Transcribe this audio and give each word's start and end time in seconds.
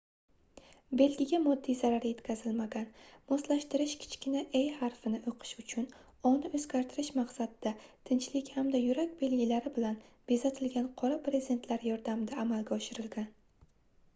belgiga 0.99 1.39
moddiy 1.41 1.75
zarar 1.81 2.05
yetkazilmagan; 2.09 2.87
moslashtirish 3.31 3.93
kichkina 4.05 4.41
e 4.61 4.61
harfini 4.79 5.19
o'qish 5.33 5.51
uchun 5.65 5.85
o"ni 6.31 6.51
o'zgartirish 6.61 7.11
maqsadida 7.19 7.75
tinchlik 8.11 8.51
hamda 8.57 8.81
yurak 8.85 9.13
belgilari 9.23 9.75
bilan 9.79 10.01
bezatilgan 10.33 10.89
qora 11.03 11.21
brezentlar 11.29 11.89
yordamida 11.93 12.43
amalga 12.47 12.79
oshirilgan 12.81 13.31